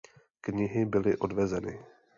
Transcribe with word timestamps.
Knihy 0.41 0.85
byly 0.85 1.17
odvezeny. 1.17 1.79